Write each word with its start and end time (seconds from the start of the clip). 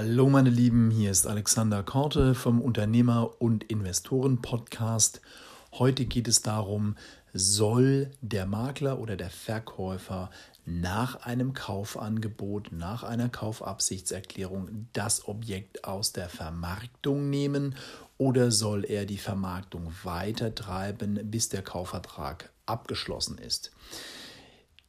Hallo 0.00 0.28
meine 0.28 0.48
Lieben, 0.48 0.92
hier 0.92 1.10
ist 1.10 1.26
Alexander 1.26 1.82
Korte 1.82 2.36
vom 2.36 2.60
Unternehmer- 2.60 3.42
und 3.42 3.64
Investoren-Podcast. 3.64 5.20
Heute 5.72 6.04
geht 6.04 6.28
es 6.28 6.40
darum, 6.40 6.94
soll 7.32 8.12
der 8.20 8.46
Makler 8.46 9.00
oder 9.00 9.16
der 9.16 9.28
Verkäufer 9.28 10.30
nach 10.64 11.26
einem 11.26 11.52
Kaufangebot, 11.52 12.70
nach 12.70 13.02
einer 13.02 13.28
Kaufabsichtserklärung 13.28 14.86
das 14.92 15.26
Objekt 15.26 15.82
aus 15.82 16.12
der 16.12 16.28
Vermarktung 16.28 17.28
nehmen 17.28 17.74
oder 18.18 18.52
soll 18.52 18.84
er 18.84 19.04
die 19.04 19.18
Vermarktung 19.18 19.92
weitertreiben, 20.04 21.18
bis 21.24 21.48
der 21.48 21.62
Kaufvertrag 21.62 22.50
abgeschlossen 22.66 23.36
ist? 23.38 23.72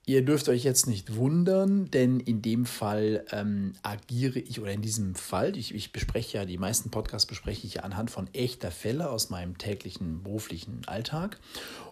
Ihr 0.10 0.26
dürft 0.26 0.50
euch 0.50 0.64
jetzt 0.64 0.88
nicht 0.88 1.18
wundern, 1.18 1.92
denn 1.92 2.20
in 2.20 2.42
dem 2.42 2.66
Fall 2.66 3.26
ähm, 3.32 3.74
agiere 3.84 4.40
ich 4.40 4.60
oder 4.60 4.72
in 4.72 4.82
diesem 4.82 5.14
Fall, 5.14 5.56
ich, 5.56 5.76
ich, 5.76 5.92
bespreche 5.92 6.40
ja, 6.40 6.46
die 6.46 6.58
meisten 6.58 6.90
Podcasts 6.90 7.28
bespreche 7.28 7.68
ich 7.68 7.76
ja 7.76 7.84
anhand 7.84 8.10
von 8.10 8.28
echter 8.34 8.72
Fälle 8.72 9.12
aus 9.12 9.30
meinem 9.30 9.60
täglichen 9.60 10.24
beruflichen 10.24 10.82
Alltag. 10.88 11.38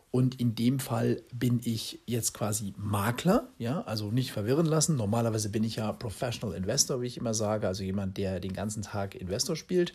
Und 0.09 0.41
in 0.41 0.55
dem 0.55 0.80
Fall 0.80 1.22
bin 1.31 1.61
ich 1.63 1.99
jetzt 2.08 2.34
quasi 2.34 2.73
Makler, 2.75 3.49
ja, 3.59 3.81
also 3.81 4.09
nicht 4.09 4.31
verwirren 4.31 4.66
lassen. 4.66 4.95
Normalerweise 4.95 5.49
bin 5.49 5.63
ich 5.63 5.75
ja 5.75 5.91
Professional 5.91 6.58
Investor, 6.58 7.03
wie 7.03 7.05
ich 7.05 7.17
immer 7.17 7.36
sage, 7.36 7.67
also 7.67 7.84
jemand, 7.84 8.17
der 8.17 8.39
den 8.39 8.53
ganzen 8.53 8.81
Tag 8.81 9.13
Investor 9.13 9.55
spielt. 9.55 9.94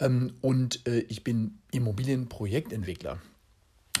Ähm, 0.00 0.32
und 0.40 0.86
äh, 0.86 1.00
ich 1.00 1.22
bin 1.22 1.58
Immobilienprojektentwickler. 1.72 3.18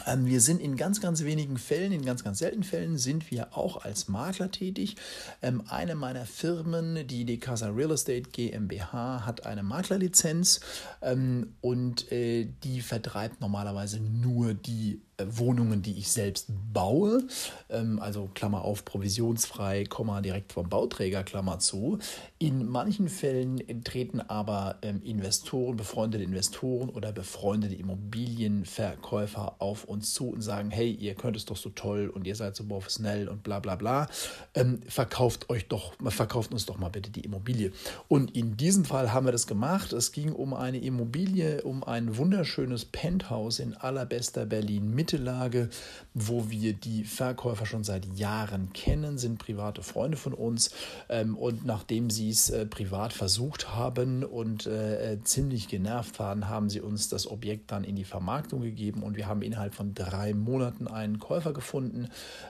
Ähm, 0.08 0.26
wir 0.26 0.40
sind 0.40 0.60
in 0.60 0.76
ganz, 0.76 1.00
ganz 1.00 1.22
wenigen 1.22 1.58
Fällen, 1.58 1.92
in 1.92 2.04
ganz, 2.04 2.24
ganz 2.24 2.38
seltenen 2.38 2.64
Fällen, 2.64 2.96
sind 2.96 3.30
wir 3.30 3.56
auch 3.56 3.84
als 3.84 4.08
Makler 4.08 4.50
tätig. 4.50 4.96
Ähm, 5.42 5.62
eine 5.68 5.94
meiner 5.94 6.24
Firmen, 6.24 7.06
die 7.06 7.24
die 7.24 7.38
Casa 7.38 7.68
Real 7.68 7.90
Estate 7.90 8.22
GmbH, 8.22 9.26
hat 9.26 9.44
eine 9.44 9.62
Maklerlizenz 9.62 10.60
ähm, 11.02 11.54
und 11.60 12.10
äh, 12.10 12.48
die 12.64 12.80
vertreibt 12.80 13.40
normalerweise 13.40 14.00
nur 14.00 14.54
die 14.54 15.02
Wohnungen, 15.26 15.82
die 15.82 15.98
ich 15.98 16.10
selbst 16.10 16.46
baue, 16.72 17.26
ähm, 17.70 17.98
also 18.00 18.30
Klammer 18.34 18.62
auf, 18.62 18.84
provisionsfrei, 18.84 19.84
Komma 19.84 20.20
direkt 20.20 20.52
vom 20.52 20.68
Bauträger, 20.68 21.24
Klammer 21.24 21.58
zu. 21.58 21.98
In 22.38 22.66
manchen 22.66 23.08
Fällen 23.08 23.60
treten 23.82 24.20
aber 24.20 24.78
ähm, 24.82 25.02
Investoren, 25.02 25.76
befreundete 25.76 26.22
Investoren 26.22 26.88
oder 26.88 27.10
befreundete 27.10 27.74
Immobilienverkäufer 27.74 29.56
auf 29.58 29.84
uns 29.84 30.14
zu 30.14 30.28
und 30.30 30.42
sagen, 30.42 30.70
hey, 30.70 30.92
ihr 30.92 31.14
könnt 31.14 31.36
es 31.36 31.44
doch 31.44 31.56
so 31.56 31.70
toll 31.70 32.08
und 32.08 32.24
ihr 32.26 32.36
seid 32.36 32.54
so 32.54 32.64
professionell 32.64 33.28
und 33.28 33.42
bla 33.42 33.58
bla 33.58 33.74
bla, 33.74 34.06
ähm, 34.54 34.80
verkauft 34.86 35.50
euch 35.50 35.66
doch, 35.66 35.94
verkauft 36.10 36.52
uns 36.52 36.64
doch 36.64 36.78
mal 36.78 36.90
bitte 36.90 37.10
die 37.10 37.22
Immobilie. 37.22 37.72
Und 38.06 38.36
in 38.36 38.56
diesem 38.56 38.84
Fall 38.84 39.12
haben 39.12 39.26
wir 39.26 39.32
das 39.32 39.48
gemacht. 39.48 39.92
Es 39.92 40.12
ging 40.12 40.32
um 40.32 40.54
eine 40.54 40.78
Immobilie, 40.78 41.62
um 41.62 41.82
ein 41.82 42.16
wunderschönes 42.16 42.84
Penthouse 42.84 43.58
in 43.58 43.74
allerbester 43.74 44.46
Berlin 44.46 44.94
mit 44.94 45.07
Mittellage, 45.08 45.70
wo 46.12 46.50
wir 46.50 46.74
die 46.74 47.04
Verkäufer 47.04 47.64
schon 47.64 47.82
seit 47.82 48.04
Jahren 48.18 48.74
kennen, 48.74 49.16
sind 49.16 49.38
private 49.38 49.82
Freunde 49.82 50.18
von 50.18 50.34
uns. 50.34 50.70
Ähm, 51.08 51.34
und 51.34 51.64
nachdem 51.64 52.10
sie 52.10 52.28
es 52.28 52.50
äh, 52.50 52.66
privat 52.66 53.14
versucht 53.14 53.74
haben 53.74 54.22
und 54.22 54.66
äh, 54.66 55.12
äh, 55.12 55.22
ziemlich 55.22 55.68
genervt 55.68 56.18
waren, 56.18 56.48
haben 56.48 56.68
sie 56.68 56.82
uns 56.82 57.08
das 57.08 57.26
Objekt 57.26 57.72
dann 57.72 57.84
in 57.84 57.96
die 57.96 58.04
Vermarktung 58.04 58.60
gegeben 58.60 59.02
und 59.02 59.16
wir 59.16 59.26
haben 59.26 59.40
innerhalb 59.40 59.74
von 59.74 59.94
drei 59.94 60.34
Monaten 60.34 60.88
einen 60.88 61.18
Käufer 61.18 61.54
gefunden. 61.54 62.08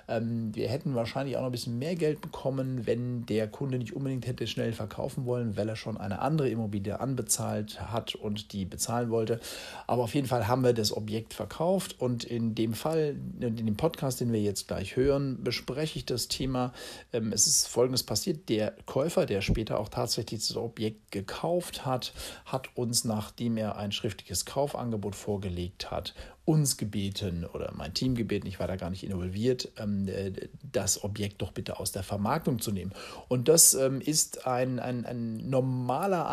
Ähm, 0.09 0.53
wir 0.55 0.69
hätten 0.69 0.97
wahrscheinlich 0.97 1.37
auch 1.37 1.43
noch 1.43 1.49
ein 1.49 1.53
bisschen 1.53 1.79
mehr 1.79 1.95
Geld 1.95 2.21
bekommen, 2.21 2.87
wenn 2.87 3.25
der 3.27 3.47
Kunde 3.47 3.79
nicht 3.79 3.95
unbedingt 3.95 4.27
hätte 4.27 4.49
schnell 4.49 4.73
verkaufen 4.73 5.27
wollen, 5.27 5.57
weil 5.57 5.69
er 5.69 5.77
schon 5.77 5.97
eine 5.97 6.19
andere 6.21 6.49
Immobilie 6.49 6.99
anbezahlt 6.99 7.93
hat 7.93 8.17
und 8.17 8.53
die 8.53 8.65
bezahlen 8.65 9.11
wollte. 9.11 9.39
Aber 9.87 10.03
auf 10.03 10.15
jeden 10.17 10.27
Fall 10.27 10.49
haben 10.49 10.65
wir 10.65 10.73
das 10.73 10.97
Objekt 10.97 11.35
verkauft 11.35 12.01
und 12.01 12.25
in 12.25 12.48
in 12.49 12.55
dem 12.55 12.73
Fall, 12.73 13.17
in 13.41 13.57
dem 13.57 13.77
Podcast, 13.77 14.21
den 14.21 14.33
wir 14.33 14.41
jetzt 14.41 14.69
gleich 14.69 14.97
hören, 14.97 15.43
bespreche 15.45 15.99
ich 15.99 16.07
das 16.07 16.29
Thema. 16.29 16.73
Ähm, 17.13 17.33
es 17.33 17.47
ist 17.47 17.69
Folgendes 17.69 18.03
passiert. 18.03 18.49
Der 18.49 18.75
Käufer, 18.87 19.27
der 19.27 19.43
später 19.43 19.79
auch 19.79 19.89
tatsächlich 19.89 20.41
das 20.41 20.57
Objekt 20.57 21.11
gekauft 21.11 21.85
hat, 21.85 22.15
hat 22.47 22.77
uns, 22.77 23.05
nachdem 23.05 23.57
er 23.57 23.77
ein 23.77 23.93
schriftliches 23.93 24.47
Kaufangebot 24.47 25.15
vorgelegt 25.15 25.91
hat, 25.91 26.15
uns 26.49 26.79
gebeten 26.79 27.45
oder 27.45 27.73
mein 27.77 27.93
Team 27.93 28.15
gebeten, 28.15 28.47
ich 28.47 28.59
war 28.59 28.67
da 28.67 28.77
gar 28.77 28.89
nicht 28.89 29.05
involviert, 29.05 29.71
ähm, 29.77 30.09
äh, 30.09 30.33
das 30.73 31.05
Objekt 31.05 31.43
doch 31.43 31.53
bitte 31.53 31.79
aus 31.79 31.93
der 31.93 32.03
Vermarktung 32.03 32.59
zu 32.59 32.73
nehmen. 32.73 32.93
Und 33.29 33.49
das 33.49 33.75
ähm, 33.75 34.01
ist 34.01 34.47
ein, 34.47 34.79
ein, 34.79 35.05
ein 35.05 35.51
normaler, 35.51 36.27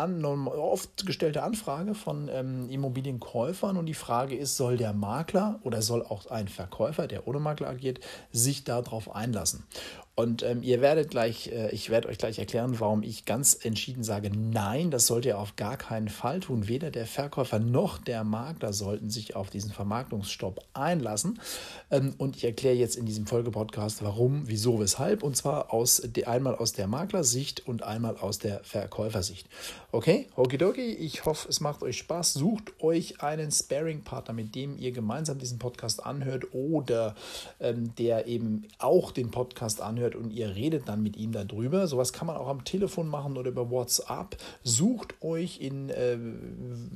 oft 0.56 1.04
gestellte 1.04 1.42
Anfrage 1.42 1.94
von 1.94 2.30
ähm, 2.32 2.70
Immobilienkäufern. 2.70 3.76
Und 3.76 3.84
die 3.84 3.94
Frage 3.94 4.34
ist, 4.34 4.56
soll 4.56 4.78
der 4.78 4.94
Makler 4.94 5.60
oder 5.64 5.82
soll 5.82 6.02
auch 6.02 6.24
ein 6.30 6.48
Verkäufer, 6.48 7.06
der 7.06 7.28
ohne 7.28 7.38
Makler 7.38 7.68
agiert, 7.68 8.00
sich 8.32 8.64
darauf 8.64 9.14
einlassen? 9.14 9.64
Und 10.18 10.42
ähm, 10.42 10.62
ihr 10.62 10.80
werdet 10.80 11.10
gleich, 11.10 11.48
äh, 11.52 11.68
ich 11.72 11.90
werde 11.90 12.08
euch 12.08 12.16
gleich 12.16 12.38
erklären, 12.38 12.80
warum 12.80 13.02
ich 13.02 13.26
ganz 13.26 13.54
entschieden 13.62 14.02
sage, 14.02 14.30
nein, 14.34 14.90
das 14.90 15.06
sollt 15.06 15.26
ihr 15.26 15.38
auf 15.38 15.56
gar 15.56 15.76
keinen 15.76 16.08
Fall 16.08 16.40
tun. 16.40 16.68
Weder 16.68 16.90
der 16.90 17.04
Verkäufer 17.04 17.58
noch 17.58 17.98
der 17.98 18.24
Makler 18.24 18.72
sollten 18.72 19.10
sich 19.10 19.36
auf 19.36 19.50
diesen 19.50 19.72
Vermarktungsstopp 19.72 20.64
einlassen. 20.72 21.38
Ähm, 21.90 22.14
und 22.16 22.34
ich 22.34 22.44
erkläre 22.44 22.76
jetzt 22.76 22.96
in 22.96 23.04
diesem 23.04 23.26
Folgepodcast, 23.26 24.02
warum, 24.02 24.44
wieso, 24.46 24.80
weshalb. 24.80 25.22
Und 25.22 25.36
zwar 25.36 25.70
aus, 25.74 26.02
einmal 26.24 26.54
aus 26.54 26.72
der 26.72 26.86
Maklersicht 26.86 27.66
und 27.66 27.82
einmal 27.82 28.16
aus 28.16 28.38
der 28.38 28.64
Verkäufersicht. 28.64 29.46
Okay, 29.92 30.28
okidoki, 30.34 30.94
ich 30.94 31.26
hoffe, 31.26 31.46
es 31.50 31.60
macht 31.60 31.82
euch 31.82 31.98
Spaß. 31.98 32.32
Sucht 32.32 32.80
euch 32.80 33.20
einen 33.20 33.50
Sparing-Partner, 33.50 34.32
mit 34.32 34.54
dem 34.54 34.78
ihr 34.78 34.92
gemeinsam 34.92 35.38
diesen 35.38 35.58
Podcast 35.58 36.06
anhört 36.06 36.54
oder 36.54 37.14
ähm, 37.60 37.94
der 37.96 38.26
eben 38.26 38.66
auch 38.78 39.12
den 39.12 39.30
Podcast 39.30 39.82
anhört 39.82 40.05
anhört 40.06 40.14
und 40.14 40.30
ihr 40.32 40.54
redet 40.54 40.88
dann 40.88 41.02
mit 41.02 41.16
ihm 41.16 41.32
darüber. 41.32 41.86
Sowas 41.86 42.12
kann 42.12 42.26
man 42.26 42.36
auch 42.36 42.48
am 42.48 42.64
Telefon 42.64 43.08
machen 43.08 43.36
oder 43.36 43.50
über 43.50 43.70
WhatsApp. 43.70 44.36
Sucht 44.62 45.14
euch 45.22 45.60
in, 45.60 45.90
äh, 45.90 46.18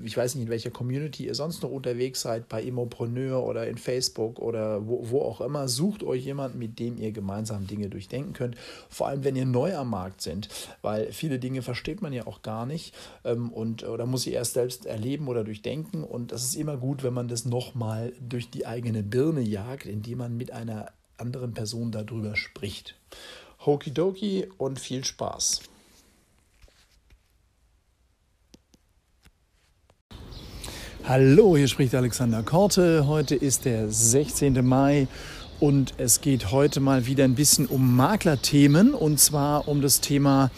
ich 0.05 0.17
weiß 0.17 0.35
nicht, 0.35 0.45
in 0.45 0.51
welcher 0.51 0.71
Community 0.71 1.27
ihr 1.27 1.35
sonst 1.35 1.63
noch 1.63 1.71
unterwegs 1.71 2.23
seid, 2.23 2.49
bei 2.49 2.63
Immopreneur 2.63 3.45
oder 3.45 3.67
in 3.67 3.79
Facebook 3.79 4.39
oder 4.39 4.87
wo, 4.87 5.11
wo 5.11 5.23
auch 5.23 5.41
immer. 5.41 5.69
Sucht 5.69 6.03
euch 6.03 6.25
jemanden, 6.25 6.59
mit 6.59 6.79
dem 6.79 6.99
ihr 6.99 7.13
gemeinsam 7.13 7.67
Dinge 7.67 7.89
durchdenken 7.89 8.33
könnt. 8.33 8.57
Vor 8.89 9.09
allem, 9.09 9.25
wenn 9.25 9.37
ihr 9.37 9.47
neu 9.47 9.77
am 9.77 9.91
Markt 9.91 10.23
sind, 10.23 10.49
weil 10.83 11.13
viele 11.13 11.39
Dinge 11.39 11.63
versteht 11.63 12.03
man 12.03 12.13
ja 12.13 12.27
auch 12.27 12.43
gar 12.43 12.67
nicht 12.67 12.95
ähm, 13.25 13.51
und 13.53 13.85
oder 13.85 14.07
muss 14.07 14.23
sie 14.23 14.33
erst 14.33 14.55
selbst 14.55 14.87
erleben 14.87 15.29
oder 15.29 15.45
durchdenken. 15.45 16.05
Und 16.05 16.33
das 16.33 16.45
ist 16.45 16.55
immer 16.55 16.77
gut, 16.77 17.03
wenn 17.03 17.15
man 17.15 17.29
das 17.29 17.45
nochmal 17.45 18.13
durch 18.21 18.51
die 18.51 18.67
eigene 18.67 19.03
Birne 19.03 19.41
jagt, 19.41 19.87
indem 19.87 20.19
man 20.19 20.37
mit 20.37 20.53
einer 20.53 20.93
anderen 21.21 21.53
Person 21.53 21.93
darüber 21.93 22.37
spricht. 22.37 22.95
Hokidoki 23.65 24.49
und 24.59 24.81
viel 24.81 25.05
Spaß. 25.05 25.61
Hallo, 31.05 31.57
hier 31.57 31.69
spricht 31.69 31.95
Alexander 31.95 32.43
Korte. 32.43 33.07
Heute 33.07 33.35
ist 33.35 33.65
der 33.65 33.91
16. 33.91 34.65
Mai 34.65 35.09
und 35.59 35.95
es 35.99 36.21
geht 36.21 36.53
heute 36.53 36.81
mal 36.81 37.07
wieder 37.07 37.25
ein 37.25 37.35
bisschen 37.35 37.67
um 37.67 37.97
Maklerthemen 37.97 38.95
und 38.95 39.19
zwar 39.19 39.69
um 39.69 39.83
das 39.83 40.01
Thema, 40.01 40.51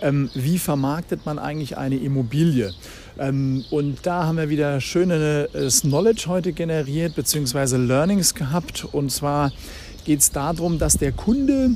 ähm, 0.00 0.30
wie 0.34 0.58
vermarktet 0.58 1.26
man 1.26 1.38
eigentlich 1.38 1.78
eine 1.78 1.96
Immobilie. 1.96 2.74
Ähm, 3.18 3.64
und 3.70 4.06
da 4.06 4.24
haben 4.24 4.36
wir 4.36 4.48
wieder 4.48 4.80
schönes 4.80 5.82
Knowledge 5.82 6.24
heute 6.26 6.52
generiert, 6.52 7.14
beziehungsweise 7.14 7.76
Learnings 7.76 8.34
gehabt 8.34 8.86
und 8.92 9.10
zwar 9.10 9.52
geht 10.04 10.20
es 10.20 10.30
darum, 10.32 10.78
dass 10.78 10.98
der 10.98 11.12
Kunde 11.12 11.70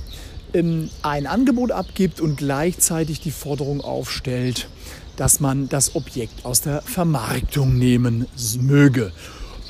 ähm, 0.52 0.90
ein 1.02 1.26
Angebot 1.26 1.72
abgibt 1.72 2.20
und 2.20 2.36
gleichzeitig 2.36 3.20
die 3.20 3.30
Forderung 3.30 3.80
aufstellt, 3.80 4.68
dass 5.16 5.40
man 5.40 5.68
das 5.68 5.94
Objekt 5.94 6.44
aus 6.44 6.60
der 6.60 6.82
Vermarktung 6.82 7.78
nehmen 7.78 8.26
möge. 8.60 9.12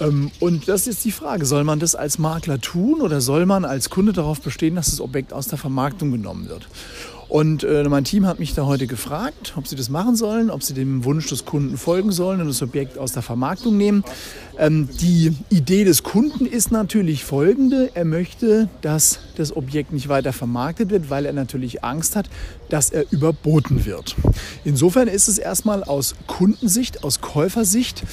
Ähm, 0.00 0.30
und 0.40 0.68
das 0.68 0.86
ist 0.86 1.04
die 1.04 1.12
Frage, 1.12 1.46
soll 1.46 1.64
man 1.64 1.78
das 1.78 1.94
als 1.94 2.18
Makler 2.18 2.60
tun 2.60 3.00
oder 3.00 3.20
soll 3.20 3.46
man 3.46 3.64
als 3.64 3.90
Kunde 3.90 4.12
darauf 4.12 4.40
bestehen, 4.40 4.74
dass 4.74 4.90
das 4.90 5.00
Objekt 5.00 5.32
aus 5.32 5.48
der 5.48 5.58
Vermarktung 5.58 6.10
genommen 6.10 6.48
wird? 6.48 6.68
Und 7.28 7.64
äh, 7.64 7.84
mein 7.84 8.04
Team 8.04 8.26
hat 8.26 8.38
mich 8.38 8.54
da 8.54 8.66
heute 8.66 8.86
gefragt, 8.86 9.54
ob 9.56 9.66
sie 9.66 9.76
das 9.76 9.88
machen 9.88 10.16
sollen, 10.16 10.50
ob 10.50 10.62
sie 10.62 10.74
dem 10.74 11.04
Wunsch 11.04 11.28
des 11.28 11.44
Kunden 11.44 11.76
folgen 11.76 12.12
sollen 12.12 12.40
und 12.40 12.48
das 12.48 12.62
Objekt 12.62 12.98
aus 12.98 13.12
der 13.12 13.22
Vermarktung 13.22 13.76
nehmen. 13.76 14.04
Ähm, 14.58 14.88
die 15.00 15.32
Idee 15.48 15.84
des 15.84 16.02
Kunden 16.02 16.46
ist 16.46 16.70
natürlich 16.70 17.24
folgende. 17.24 17.90
Er 17.94 18.04
möchte, 18.04 18.68
dass 18.82 19.20
das 19.36 19.56
Objekt 19.56 19.92
nicht 19.92 20.08
weiter 20.08 20.32
vermarktet 20.32 20.90
wird, 20.90 21.10
weil 21.10 21.26
er 21.26 21.32
natürlich 21.32 21.82
Angst 21.82 22.14
hat, 22.16 22.28
dass 22.68 22.90
er 22.90 23.04
überboten 23.10 23.84
wird. 23.84 24.16
Insofern 24.64 25.08
ist 25.08 25.28
es 25.28 25.38
erstmal 25.38 25.82
aus 25.82 26.14
Kundensicht, 26.26 27.04
aus 27.04 27.20
Käufersicht 27.20 28.04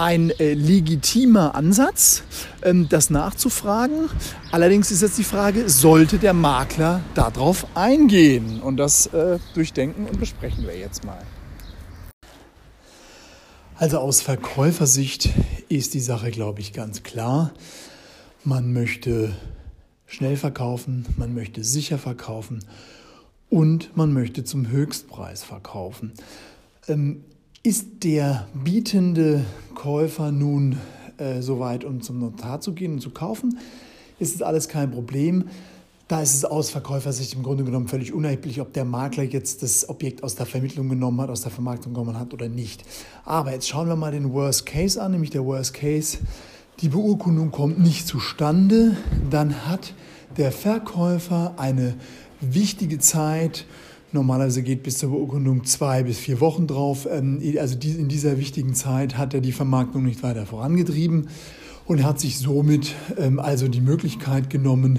ein 0.00 0.30
äh, 0.30 0.54
legitimer 0.54 1.54
Ansatz, 1.54 2.22
ähm, 2.62 2.88
das 2.88 3.10
nachzufragen. 3.10 4.08
Allerdings 4.50 4.90
ist 4.90 5.02
jetzt 5.02 5.18
die 5.18 5.24
Frage, 5.24 5.68
sollte 5.68 6.18
der 6.18 6.32
Makler 6.32 7.02
darauf 7.14 7.66
eingehen? 7.74 8.60
Und 8.62 8.78
das 8.78 9.06
äh, 9.08 9.38
durchdenken 9.54 10.06
und 10.06 10.18
besprechen 10.18 10.66
wir 10.66 10.76
jetzt 10.76 11.04
mal. 11.04 11.22
Also 13.76 13.98
aus 13.98 14.22
Verkäufersicht 14.22 15.30
ist 15.68 15.92
die 15.94 16.00
Sache, 16.00 16.30
glaube 16.30 16.60
ich, 16.60 16.72
ganz 16.72 17.02
klar. 17.02 17.52
Man 18.42 18.72
möchte 18.72 19.34
schnell 20.06 20.36
verkaufen, 20.36 21.06
man 21.18 21.34
möchte 21.34 21.62
sicher 21.62 21.98
verkaufen 21.98 22.64
und 23.50 23.96
man 23.96 24.14
möchte 24.14 24.44
zum 24.44 24.68
Höchstpreis 24.68 25.44
verkaufen. 25.44 26.12
Ähm, 26.88 27.24
ist 27.62 28.04
der 28.04 28.48
bietende 28.54 29.44
Käufer 29.80 30.30
nun 30.30 30.76
äh, 31.16 31.40
soweit, 31.40 31.86
um 31.86 32.02
zum 32.02 32.18
Notar 32.18 32.60
zu 32.60 32.74
gehen 32.74 32.92
und 32.92 33.00
zu 33.00 33.08
kaufen, 33.08 33.58
ist 34.18 34.34
es 34.34 34.42
alles 34.42 34.68
kein 34.68 34.90
Problem. 34.90 35.44
Da 36.06 36.20
ist 36.20 36.34
es 36.34 36.44
aus 36.44 36.68
Verkäufersicht 36.68 37.32
im 37.32 37.42
Grunde 37.42 37.64
genommen 37.64 37.88
völlig 37.88 38.12
unerheblich, 38.12 38.60
ob 38.60 38.74
der 38.74 38.84
Makler 38.84 39.22
jetzt 39.22 39.62
das 39.62 39.88
Objekt 39.88 40.22
aus 40.22 40.34
der 40.34 40.44
Vermittlung 40.44 40.90
genommen 40.90 41.18
hat, 41.22 41.30
aus 41.30 41.40
der 41.40 41.50
Vermarktung 41.50 41.94
genommen 41.94 42.20
hat 42.20 42.34
oder 42.34 42.50
nicht. 42.50 42.84
Aber 43.24 43.52
jetzt 43.52 43.68
schauen 43.68 43.88
wir 43.88 43.96
mal 43.96 44.12
den 44.12 44.34
Worst 44.34 44.66
Case 44.66 45.00
an, 45.00 45.12
nämlich 45.12 45.30
der 45.30 45.46
Worst 45.46 45.72
Case, 45.72 46.18
die 46.80 46.90
Beurkundung 46.90 47.50
kommt 47.50 47.78
nicht 47.78 48.06
zustande, 48.06 48.98
dann 49.30 49.66
hat 49.66 49.94
der 50.36 50.52
Verkäufer 50.52 51.54
eine 51.56 51.94
wichtige 52.42 52.98
Zeit, 52.98 53.64
Normalerweise 54.12 54.62
geht 54.62 54.82
bis 54.82 54.98
zur 54.98 55.10
Beurkundung 55.10 55.64
zwei 55.64 56.02
bis 56.02 56.18
vier 56.18 56.40
Wochen 56.40 56.66
drauf. 56.66 57.06
Ähm, 57.10 57.40
also 57.58 57.76
in 57.80 58.08
dieser 58.08 58.38
wichtigen 58.38 58.74
Zeit 58.74 59.16
hat 59.16 59.34
er 59.34 59.40
die 59.40 59.52
Vermarktung 59.52 60.04
nicht 60.04 60.22
weiter 60.22 60.46
vorangetrieben 60.46 61.28
und 61.86 62.02
hat 62.02 62.20
sich 62.20 62.38
somit 62.38 62.94
ähm, 63.18 63.38
also 63.38 63.68
die 63.68 63.80
Möglichkeit 63.80 64.50
genommen, 64.50 64.98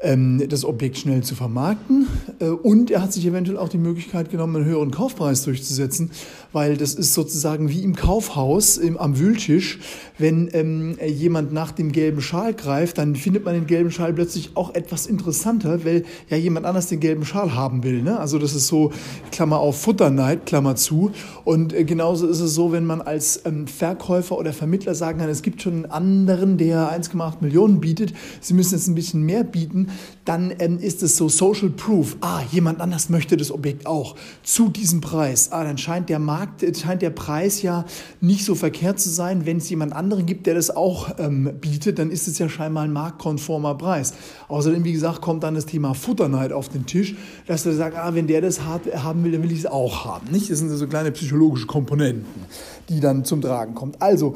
ähm, 0.00 0.42
das 0.48 0.64
Objekt 0.64 0.98
schnell 0.98 1.22
zu 1.22 1.34
vermarkten. 1.34 2.06
Äh, 2.38 2.46
und 2.46 2.90
er 2.90 3.02
hat 3.02 3.12
sich 3.12 3.26
eventuell 3.26 3.58
auch 3.58 3.68
die 3.68 3.78
Möglichkeit 3.78 4.30
genommen, 4.30 4.56
einen 4.56 4.64
höheren 4.64 4.90
Kaufpreis 4.90 5.42
durchzusetzen, 5.42 6.10
weil 6.52 6.76
das 6.76 6.94
ist 6.94 7.14
sozusagen 7.14 7.68
wie 7.68 7.82
im 7.82 7.94
Kaufhaus 7.94 8.80
am 8.98 9.18
Wühltisch. 9.18 9.78
Wenn 10.18 10.48
ähm, 10.52 10.98
jemand 11.06 11.52
nach 11.52 11.72
dem 11.72 11.92
gelben 11.92 12.20
Schal 12.20 12.54
greift, 12.54 12.98
dann 12.98 13.14
findet 13.14 13.44
man 13.44 13.54
den 13.54 13.66
gelben 13.66 13.90
Schal 13.90 14.12
plötzlich 14.12 14.50
auch 14.54 14.74
etwas 14.74 15.06
interessanter, 15.06 15.84
weil 15.84 16.04
ja 16.28 16.36
jemand 16.36 16.66
anders 16.66 16.88
den 16.88 17.00
gelben 17.00 17.24
Schal 17.24 17.54
haben 17.54 17.84
will. 17.84 18.02
Ne? 18.02 18.18
Also 18.18 18.38
das 18.38 18.54
ist 18.54 18.66
so, 18.66 18.92
Klammer 19.30 19.58
auf, 19.58 19.80
Futterneid, 19.80 20.46
Klammer 20.46 20.76
zu. 20.76 21.12
Und 21.44 21.72
äh, 21.72 21.84
genauso 21.84 22.26
ist 22.26 22.40
es 22.40 22.54
so, 22.54 22.72
wenn 22.72 22.84
man 22.84 23.00
als 23.00 23.42
ähm, 23.44 23.66
Verkäufer 23.66 24.36
oder 24.38 24.52
Vermittler 24.52 24.94
sagen 24.94 25.20
kann, 25.20 25.28
es 25.28 25.42
gibt 25.42 25.62
schon 25.62 25.74
einen 25.74 25.86
anderen, 25.86 26.58
der 26.58 26.90
1,8 26.92 27.36
Millionen 27.40 27.80
bietet, 27.80 28.12
Sie 28.40 28.54
müssen 28.54 28.74
jetzt 28.74 28.88
ein 28.88 28.94
bisschen 28.94 29.22
mehr 29.22 29.44
bieten, 29.44 29.88
dann 30.24 30.52
ähm, 30.58 30.78
ist 30.78 31.02
es 31.02 31.16
so 31.16 31.28
Social 31.28 31.70
Proof. 31.70 32.16
Ah, 32.20 32.40
jemand 32.50 32.80
anders 32.80 33.08
möchte 33.08 33.36
das 33.36 33.50
Objekt 33.50 33.86
auch 33.86 34.16
zu 34.42 34.68
diesem 34.68 35.00
Preis. 35.00 35.52
Ah, 35.52 35.64
dann 35.64 35.78
scheint 35.78 36.08
der 36.08 36.18
Markt, 36.18 36.37
äh, 36.62 36.74
scheint 36.74 37.02
der 37.02 37.10
Preis 37.10 37.62
ja 37.62 37.84
nicht 38.20 38.44
so 38.44 38.54
verkehrt 38.54 39.00
zu 39.00 39.08
sein. 39.08 39.46
Wenn 39.46 39.58
es 39.58 39.68
jemand 39.70 39.92
anderen 39.92 40.26
gibt, 40.26 40.46
der 40.46 40.54
das 40.54 40.74
auch 40.74 41.18
ähm, 41.18 41.58
bietet, 41.60 41.98
dann 41.98 42.10
ist 42.10 42.28
es 42.28 42.38
ja 42.38 42.48
scheinbar 42.48 42.84
ein 42.84 42.92
marktkonformer 42.92 43.74
Preis. 43.76 44.14
Außerdem, 44.48 44.84
wie 44.84 44.92
gesagt, 44.92 45.20
kommt 45.20 45.42
dann 45.42 45.54
das 45.54 45.66
Thema 45.66 45.94
Futterneid 45.94 46.52
auf 46.52 46.68
den 46.68 46.86
Tisch, 46.86 47.16
dass 47.46 47.66
er 47.66 47.74
sagt, 47.74 47.96
ah, 47.96 48.14
wenn 48.14 48.26
der 48.26 48.40
das 48.40 48.64
hat, 48.64 48.82
haben 49.02 49.24
will, 49.24 49.32
dann 49.32 49.42
will 49.42 49.52
ich 49.52 49.60
es 49.60 49.66
auch 49.66 50.04
haben. 50.04 50.30
Nicht? 50.30 50.50
Das 50.50 50.58
sind 50.58 50.70
so 50.70 50.86
kleine 50.86 51.12
psychologische 51.12 51.66
Komponenten, 51.66 52.44
die 52.88 53.00
dann 53.00 53.24
zum 53.24 53.40
Tragen 53.40 53.74
kommen. 53.74 53.92
Also 53.98 54.34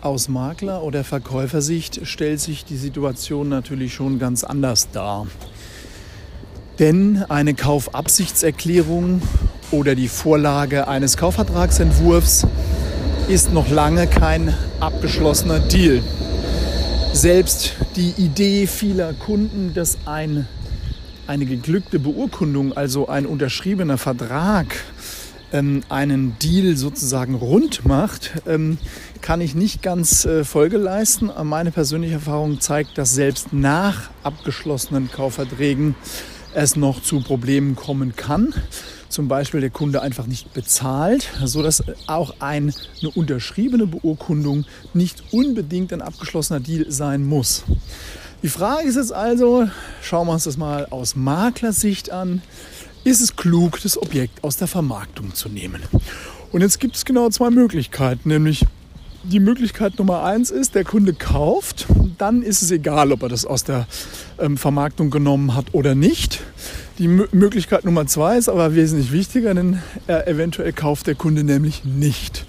aus 0.00 0.28
Makler- 0.28 0.84
oder 0.84 1.02
Verkäufersicht 1.02 2.06
stellt 2.06 2.40
sich 2.40 2.64
die 2.64 2.76
Situation 2.76 3.48
natürlich 3.48 3.94
schon 3.94 4.18
ganz 4.18 4.44
anders 4.44 4.88
dar. 4.92 5.26
Denn 6.78 7.24
eine 7.28 7.54
Kaufabsichtserklärung 7.54 9.20
oder 9.70 9.94
die 9.94 10.08
Vorlage 10.08 10.88
eines 10.88 11.16
Kaufvertragsentwurfs 11.16 12.46
ist 13.28 13.52
noch 13.52 13.68
lange 13.68 14.06
kein 14.06 14.54
abgeschlossener 14.80 15.58
Deal. 15.58 16.02
Selbst 17.12 17.74
die 17.96 18.14
Idee 18.16 18.66
vieler 18.66 19.12
Kunden, 19.12 19.74
dass 19.74 19.98
ein, 20.06 20.46
eine 21.26 21.44
geglückte 21.44 21.98
Beurkundung, 21.98 22.76
also 22.76 23.08
ein 23.08 23.26
unterschriebener 23.26 23.98
Vertrag, 23.98 24.66
ähm, 25.52 25.82
einen 25.88 26.38
Deal 26.38 26.76
sozusagen 26.76 27.34
rund 27.34 27.86
macht, 27.86 28.32
ähm, 28.46 28.78
kann 29.20 29.40
ich 29.40 29.54
nicht 29.54 29.82
ganz 29.82 30.24
äh, 30.24 30.44
Folge 30.44 30.76
leisten. 30.76 31.30
Meine 31.42 31.70
persönliche 31.70 32.14
Erfahrung 32.14 32.60
zeigt, 32.60 32.98
dass 32.98 33.14
selbst 33.14 33.52
nach 33.52 34.10
abgeschlossenen 34.22 35.10
Kaufverträgen 35.10 35.94
es 36.54 36.76
noch 36.76 37.02
zu 37.02 37.20
Problemen 37.20 37.76
kommen 37.76 38.16
kann. 38.16 38.54
Zum 39.08 39.28
Beispiel 39.28 39.60
der 39.60 39.70
Kunde 39.70 40.02
einfach 40.02 40.26
nicht 40.26 40.52
bezahlt, 40.52 41.30
sodass 41.44 41.82
auch 42.06 42.34
ein, 42.40 42.74
eine 43.00 43.10
unterschriebene 43.14 43.86
Beurkundung 43.86 44.64
nicht 44.94 45.22
unbedingt 45.32 45.92
ein 45.92 46.02
abgeschlossener 46.02 46.60
Deal 46.60 46.86
sein 46.90 47.24
muss. 47.24 47.64
Die 48.42 48.48
Frage 48.48 48.86
ist 48.86 48.96
jetzt 48.96 49.12
also, 49.12 49.68
schauen 50.02 50.26
wir 50.28 50.34
uns 50.34 50.44
das 50.44 50.56
mal 50.56 50.86
aus 50.86 51.16
Maklersicht 51.16 52.10
an 52.10 52.42
ist 53.04 53.20
es 53.20 53.36
klug, 53.36 53.80
das 53.82 54.00
Objekt 54.00 54.44
aus 54.44 54.56
der 54.56 54.68
Vermarktung 54.68 55.34
zu 55.34 55.48
nehmen. 55.48 55.82
Und 56.52 56.60
jetzt 56.60 56.80
gibt 56.80 56.96
es 56.96 57.04
genau 57.04 57.28
zwei 57.30 57.50
Möglichkeiten, 57.50 58.28
nämlich 58.28 58.66
die 59.24 59.40
Möglichkeit 59.40 59.98
Nummer 59.98 60.24
eins 60.24 60.50
ist, 60.50 60.74
der 60.74 60.84
Kunde 60.84 61.12
kauft, 61.12 61.86
dann 62.18 62.42
ist 62.42 62.62
es 62.62 62.70
egal, 62.70 63.12
ob 63.12 63.22
er 63.22 63.28
das 63.28 63.44
aus 63.44 63.64
der 63.64 63.86
ähm, 64.38 64.56
Vermarktung 64.56 65.10
genommen 65.10 65.54
hat 65.54 65.66
oder 65.72 65.94
nicht. 65.94 66.40
Die 66.98 67.06
Möglichkeit 67.06 67.84
Nummer 67.84 68.08
zwei 68.08 68.38
ist 68.38 68.48
aber 68.48 68.74
wesentlich 68.74 69.12
wichtiger, 69.12 69.54
denn 69.54 69.80
äh, 70.08 70.28
eventuell 70.28 70.72
kauft 70.72 71.06
der 71.06 71.14
Kunde 71.14 71.44
nämlich 71.44 71.84
nicht. 71.84 72.44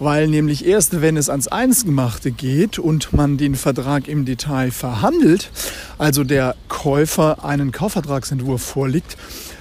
Weil 0.00 0.26
nämlich 0.26 0.66
erst, 0.66 1.00
wenn 1.00 1.16
es 1.16 1.30
ans 1.30 1.46
Eingemachte 1.46 2.32
geht 2.32 2.80
und 2.80 3.12
man 3.12 3.36
den 3.36 3.54
Vertrag 3.54 4.08
im 4.08 4.24
Detail 4.24 4.72
verhandelt, 4.72 5.52
also 5.98 6.24
der 6.24 6.56
Käufer 6.66 7.44
einen 7.44 7.70
Kaufvertragsentwurf 7.70 8.60
vorliegt, 8.60 9.16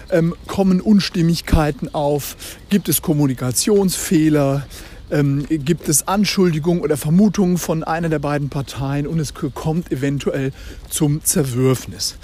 ähm, 0.09 0.33
kommen 0.47 0.81
Unstimmigkeiten 0.81 1.93
auf, 1.93 2.35
gibt 2.71 2.89
es 2.89 3.03
Kommunikationsfehler, 3.03 4.65
ähm, 5.11 5.45
gibt 5.49 5.87
es 5.87 6.07
Anschuldigungen 6.07 6.81
oder 6.81 6.97
Vermutungen 6.97 7.59
von 7.59 7.83
einer 7.83 8.09
der 8.09 8.17
beiden 8.17 8.49
Parteien 8.49 9.05
und 9.05 9.19
es 9.19 9.35
kommt 9.35 9.91
eventuell 9.91 10.51
zum 10.89 11.23
Zerwürfnis. 11.23 12.17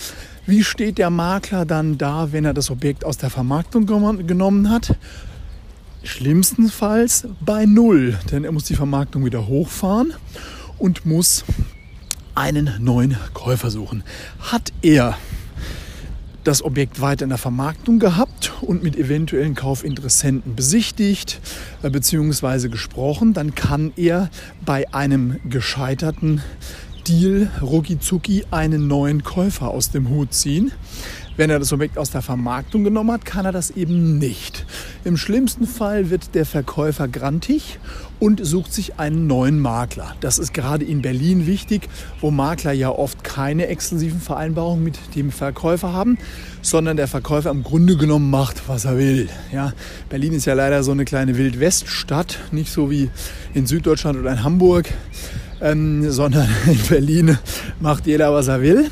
Wie 0.47 0.63
steht 0.63 0.97
der 0.97 1.09
Makler 1.09 1.65
dann 1.65 1.97
da, 1.97 2.31
wenn 2.31 2.45
er 2.45 2.53
das 2.53 2.71
Objekt 2.71 3.03
aus 3.03 3.17
der 3.17 3.29
Vermarktung 3.29 3.85
genommen 3.85 4.69
hat? 4.69 4.95
Schlimmstenfalls 6.03 7.27
bei 7.41 7.65
Null, 7.65 8.17
denn 8.31 8.45
er 8.45 8.53
muss 8.53 8.63
die 8.63 8.75
Vermarktung 8.75 9.25
wieder 9.25 9.45
hochfahren 9.47 10.13
und 10.77 11.05
muss 11.05 11.43
einen 12.33 12.71
neuen 12.79 13.17
Käufer 13.33 13.69
suchen. 13.69 14.03
Hat 14.39 14.71
er 14.81 15.17
das 16.45 16.63
Objekt 16.63 17.01
weiter 17.01 17.23
in 17.23 17.29
der 17.29 17.37
Vermarktung 17.37 17.99
gehabt 17.99 18.53
und 18.61 18.83
mit 18.83 18.95
eventuellen 18.95 19.53
Kaufinteressenten 19.53 20.55
besichtigt 20.55 21.41
äh, 21.83 21.89
bzw. 21.89 22.69
gesprochen, 22.69 23.33
dann 23.33 23.53
kann 23.53 23.91
er 23.97 24.29
bei 24.65 24.93
einem 24.93 25.41
gescheiterten 25.49 26.41
Deal 27.07 27.49
rucki 27.61 28.45
einen 28.51 28.87
neuen 28.87 29.23
Käufer 29.23 29.69
aus 29.69 29.91
dem 29.91 30.09
Hut 30.09 30.33
ziehen. 30.33 30.71
Wenn 31.37 31.49
er 31.49 31.59
das 31.59 31.71
Objekt 31.71 31.97
aus 31.97 32.09
der 32.09 32.21
Vermarktung 32.21 32.83
genommen 32.83 33.11
hat, 33.11 33.23
kann 33.23 33.45
er 33.45 33.51
das 33.51 33.69
eben 33.69 34.17
nicht. 34.17 34.65
Im 35.05 35.17
schlimmsten 35.17 35.67
Fall 35.67 36.09
wird 36.09 36.33
der 36.33 36.45
Verkäufer 36.45 37.07
grantig 37.07 37.79
und 38.19 38.43
sucht 38.43 38.73
sich 38.73 38.99
einen 38.99 39.27
neuen 39.27 39.59
Makler. 39.59 40.15
Das 40.19 40.39
ist 40.39 40.53
gerade 40.53 40.83
in 40.83 41.03
Berlin 41.03 41.45
wichtig, 41.45 41.87
wo 42.19 42.31
Makler 42.31 42.71
ja 42.71 42.89
oft 42.89 43.23
keine 43.23 43.67
exklusiven 43.67 44.19
Vereinbarungen 44.19 44.83
mit 44.83 44.97
dem 45.15 45.31
Verkäufer 45.31 45.93
haben, 45.93 46.17
sondern 46.63 46.97
der 46.97 47.07
Verkäufer 47.07 47.51
im 47.51 47.63
Grunde 47.63 47.95
genommen 47.95 48.31
macht, 48.31 48.67
was 48.67 48.85
er 48.85 48.97
will. 48.97 49.29
Ja, 49.53 49.73
Berlin 50.09 50.33
ist 50.33 50.45
ja 50.45 50.55
leider 50.55 50.83
so 50.83 50.91
eine 50.91 51.05
kleine 51.05 51.37
Wildweststadt, 51.37 52.39
nicht 52.51 52.71
so 52.71 52.89
wie 52.89 53.09
in 53.53 53.67
Süddeutschland 53.67 54.17
oder 54.19 54.31
in 54.31 54.43
Hamburg, 54.43 54.91
ähm, 55.61 56.09
sondern 56.11 56.47
in 56.65 56.79
Berlin 56.89 57.37
macht 57.79 58.07
jeder, 58.07 58.33
was 58.33 58.47
er 58.47 58.61
will. 58.61 58.89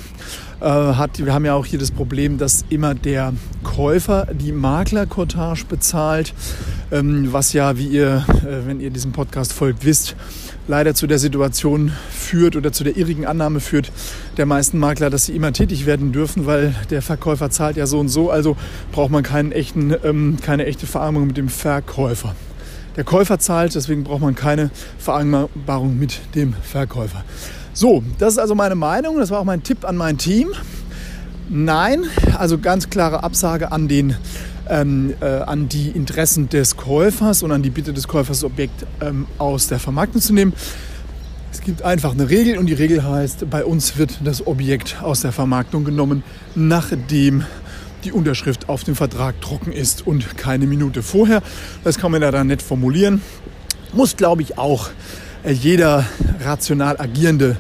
Äh, 0.62 0.66
hat, 0.66 1.24
wir 1.24 1.34
haben 1.34 1.46
ja 1.46 1.54
auch 1.54 1.66
hier 1.66 1.80
das 1.80 1.92
Problem, 1.92 2.38
dass 2.38 2.64
immer 2.70 2.96
der 2.96 3.34
Käufer 3.64 4.28
die 4.32 4.52
Maklerkortage 4.52 5.66
bezahlt, 5.68 6.34
ähm, 6.92 7.34
was 7.34 7.54
ja, 7.54 7.78
wie 7.78 7.88
ihr, 7.88 8.26
äh, 8.42 8.66
wenn 8.66 8.80
ihr 8.80 8.90
diesem 8.90 9.12
Podcast 9.12 9.52
folgt, 9.52 9.84
wisst, 9.86 10.16
leider 10.68 10.96
zu 10.96 11.08
der 11.08 11.20
Situation 11.20 11.92
führt 12.10 12.56
oder 12.56 12.72
zu 12.72 12.84
der 12.84 12.96
irrigen 12.98 13.26
Annahme 13.26 13.60
führt 13.60 13.92
der 14.38 14.46
meisten 14.46 14.80
Makler, 14.80 15.10
dass 15.10 15.26
sie 15.26 15.36
immer 15.36 15.52
tätig 15.52 15.86
werden 15.86 16.12
dürfen, 16.12 16.46
weil 16.46 16.74
der 16.90 17.02
Verkäufer 17.02 17.50
zahlt 17.50 17.78
ja 17.78 17.86
so 17.86 18.00
und 18.00 18.10
so, 18.10 18.32
also 18.32 18.56
braucht 18.92 19.12
man 19.12 19.24
keinen 19.24 19.52
echten, 19.52 19.94
ähm, 20.04 20.38
keine 20.42 20.66
echte 20.66 20.88
Vereinbarung 20.88 21.28
mit 21.28 21.38
dem 21.38 21.50
Verkäufer. 21.50 22.36
Der 22.96 23.04
Käufer 23.04 23.40
zahlt, 23.40 23.76
deswegen 23.76 24.04
braucht 24.04 24.22
man 24.22 24.36
keine 24.36 24.70
Vereinbarung 24.98 26.00
mit 26.00 26.20
dem 26.34 26.54
Verkäufer. 26.54 27.24
So, 27.74 28.04
das 28.20 28.34
ist 28.34 28.40
also 28.40 28.56
meine 28.56 28.76
Meinung. 28.76 29.18
Das 29.18 29.32
war 29.32 29.40
auch 29.40 29.46
mein 29.46 29.64
Tipp 29.64 29.84
an 29.84 29.98
mein 29.98 30.18
Team. 30.18 30.50
Nein, 31.50 32.06
also 32.38 32.58
ganz 32.58 32.90
klare 32.90 33.24
Absage 33.24 33.72
an 33.72 33.88
den 33.88 34.16
ähm, 34.68 35.14
äh, 35.22 35.26
an 35.26 35.70
die 35.70 35.90
Interessen 35.90 36.50
des 36.50 36.78
Käufers 36.78 37.44
und 37.44 37.52
an 37.52 37.62
die 37.62 37.70
Bitte 37.70 37.94
des 37.94 38.08
Käufers, 38.08 38.40
das 38.40 38.44
Objekt 38.46 38.86
ähm, 39.02 39.28
aus 39.38 39.68
der 39.68 39.80
Vermarktung 39.80 40.22
zu 40.22 40.34
nehmen. 40.34 40.54
Es 41.52 41.62
gibt 41.62 41.84
einfach 41.84 42.14
eine 42.14 42.30
Regel 42.30 42.58
und 42.58 42.66
die 42.66 42.74
Regel 42.74 43.04
heißt, 43.04 43.50
bei 43.50 43.64
uns 43.64 43.98
wird 43.98 44.20
das 44.24 44.46
Objekt 44.46 44.98
aus 45.02 45.22
der 45.22 45.32
Vermarktung 45.32 45.86
genommen, 45.86 46.24
nachdem 46.56 47.44
die 48.06 48.12
Unterschrift 48.12 48.70
auf 48.70 48.84
dem 48.84 48.96
Vertrag 48.96 49.42
trocken 49.42 49.72
ist 49.72 50.06
und 50.06 50.38
keine 50.38 50.68
Minute 50.68 51.02
vorher. 51.02 51.42
Das 51.84 51.98
kann 51.98 52.12
man 52.12 52.22
ja 52.22 52.32
dann 52.32 52.48
nett 52.48 52.62
formulieren. 52.62 53.22
Muss, 53.94 54.16
glaube 54.16 54.44
ich, 54.44 54.58
auch 54.58 54.90
äh, 55.44 55.52
jeder 55.52 56.06
rational 56.44 57.00
agierende 57.00 57.58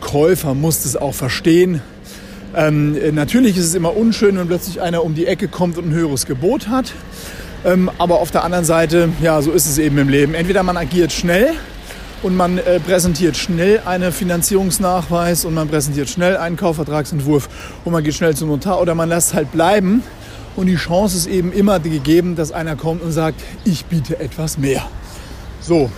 Käufer 0.00 0.54
muss 0.54 0.82
das 0.82 0.96
auch 0.96 1.14
verstehen. 1.14 1.80
Ähm, 2.56 3.14
natürlich 3.14 3.56
ist 3.56 3.66
es 3.66 3.74
immer 3.74 3.96
unschön, 3.96 4.36
wenn 4.36 4.48
plötzlich 4.48 4.80
einer 4.80 5.04
um 5.04 5.14
die 5.14 5.26
Ecke 5.26 5.48
kommt 5.48 5.78
und 5.78 5.88
ein 5.88 5.92
höheres 5.92 6.26
Gebot 6.26 6.68
hat. 6.68 6.92
Ähm, 7.64 7.90
aber 7.98 8.20
auf 8.20 8.30
der 8.30 8.44
anderen 8.44 8.64
Seite, 8.64 9.08
ja, 9.22 9.40
so 9.40 9.52
ist 9.52 9.66
es 9.66 9.78
eben 9.78 9.96
im 9.98 10.08
Leben. 10.08 10.34
Entweder 10.34 10.62
man 10.62 10.76
agiert 10.76 11.12
schnell 11.12 11.54
und 12.24 12.36
man 12.36 12.56
äh, 12.56 12.80
präsentiert 12.80 13.36
schnell 13.36 13.82
einen 13.84 14.10
Finanzierungsnachweis 14.10 15.44
und 15.44 15.52
man 15.52 15.68
präsentiert 15.68 16.08
schnell 16.08 16.38
einen 16.38 16.56
Kaufvertragsentwurf 16.56 17.48
und 17.84 17.92
man 17.92 18.02
geht 18.02 18.14
schnell 18.14 18.34
zum 18.34 18.48
Notar 18.48 18.80
oder 18.80 18.94
man 18.94 19.10
lässt 19.10 19.34
halt 19.34 19.52
bleiben. 19.52 20.02
Und 20.56 20.66
die 20.66 20.76
Chance 20.76 21.18
ist 21.18 21.26
eben 21.26 21.52
immer 21.52 21.80
gegeben, 21.80 22.34
dass 22.34 22.50
einer 22.50 22.76
kommt 22.76 23.02
und 23.02 23.12
sagt, 23.12 23.42
ich 23.64 23.84
biete 23.84 24.18
etwas 24.18 24.56
mehr. 24.56 24.82
So, 25.60 25.90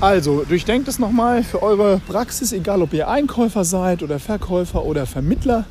also, 0.00 0.44
durchdenkt 0.46 0.88
es 0.88 0.98
nochmal 0.98 1.44
für 1.44 1.62
eure 1.62 2.00
Praxis, 2.06 2.52
egal 2.52 2.82
ob 2.82 2.92
ihr 2.92 3.08
Einkäufer 3.08 3.64
seid 3.64 4.02
oder 4.02 4.18
Verkäufer 4.18 4.84
oder 4.84 5.06
Vermittler, 5.06 5.64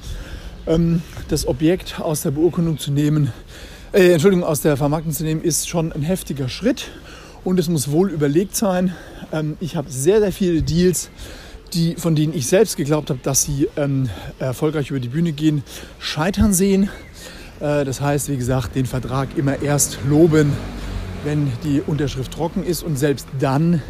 ähm, 0.68 1.02
das 1.28 1.48
Objekt 1.48 2.00
aus 2.00 2.22
der 2.22 2.32
Beurkundung 2.32 2.80
zu 2.80 2.92
nehmen, 2.92 3.34
äh, 3.92 4.14
Entschuldigung, 4.14 4.46
aus 4.46 4.62
der 4.62 4.78
Vermarktung 4.78 5.12
zu 5.12 5.24
nehmen, 5.24 5.42
ist 5.44 5.68
schon 5.68 5.92
ein 5.92 6.02
heftiger 6.02 6.48
Schritt 6.48 6.90
und 7.46 7.60
es 7.60 7.70
muss 7.70 7.92
wohl 7.92 8.10
überlegt 8.10 8.56
sein. 8.56 8.94
Ähm, 9.32 9.56
ich 9.62 9.78
habe 9.78 9.90
sehr, 9.90 10.20
sehr 10.20 10.34
viele 10.34 10.62
Deals, 10.62 11.10
die, 11.74 11.96
von 11.96 12.16
denen 12.16 12.34
ich 12.34 12.48
selbst 12.48 12.76
geglaubt 12.76 13.10
habe, 13.10 13.20
dass 13.24 13.44
sie 13.44 13.70
ähm, 13.78 14.10
erfolgreich 14.40 14.90
über 14.90 15.00
die 15.00 15.08
Bühne 15.08 15.32
gehen, 15.32 15.64
scheitern 16.00 16.54
sehen. 16.54 16.90
Äh, 17.62 17.86
das 17.86 18.02
heißt, 18.02 18.30
wie 18.30 18.38
gesagt, 18.38 18.76
den 18.76 18.86
Vertrag 18.86 19.38
immer 19.38 19.62
erst 19.62 20.00
loben, 20.10 20.52
wenn 21.24 21.52
die 21.64 21.82
Unterschrift 21.86 22.34
trocken 22.34 22.64
ist 22.64 22.84
und 22.84 22.98
selbst 22.98 23.28
dann 23.40 23.82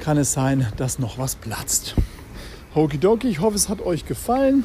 kann 0.00 0.16
es 0.16 0.32
sein, 0.32 0.68
dass 0.76 0.98
noch 0.98 1.18
was 1.18 1.36
platzt. 1.36 1.96
Hokidoki, 2.74 3.28
ich 3.28 3.40
hoffe, 3.40 3.56
es 3.56 3.68
hat 3.68 3.80
euch 3.80 4.06
gefallen. 4.06 4.64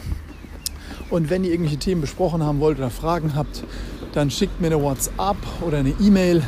Und 1.10 1.30
wenn 1.30 1.44
ihr 1.44 1.52
irgendwelche 1.52 1.78
Themen 1.78 2.02
besprochen 2.02 2.44
haben 2.44 2.60
wollt 2.60 2.78
oder 2.78 2.90
Fragen 2.90 3.36
habt, 3.36 3.64
dann 4.14 4.30
schickt 4.30 4.62
mir 4.62 4.68
eine 4.68 4.82
WhatsApp 4.82 5.38
oder 5.62 5.80
eine 5.80 5.94
E-Mail. 6.00 6.44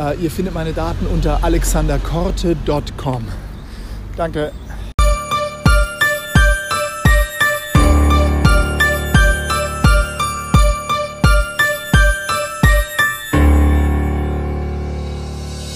Äh, 0.00 0.14
ihr 0.22 0.30
findet 0.30 0.54
meine 0.54 0.72
Daten 0.72 1.06
unter 1.06 1.44
alexanderkorte.com. 1.44 3.24
Danke. 4.16 4.52